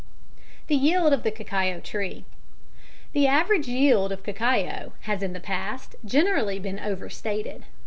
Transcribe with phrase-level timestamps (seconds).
[0.67, 2.25] 6" 280 The Yield of the Cacao Tree.
[3.13, 7.65] The average yield of cacao has in the past generally been over stated.